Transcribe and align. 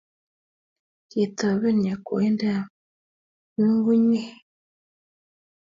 Ketoben 1.11 1.77
yakwaindab 1.89 2.65
nyukunyek 3.55 4.27